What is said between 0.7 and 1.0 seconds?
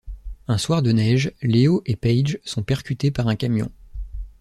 de